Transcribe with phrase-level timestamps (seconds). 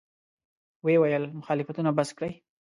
[0.83, 2.31] ویې ویل: مخالفتونه بس کړئ.